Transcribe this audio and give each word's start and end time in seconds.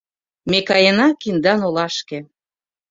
—Ме 0.51 0.59
каена 0.69 1.07
киндан 1.21 1.59
олашке... 1.67 2.19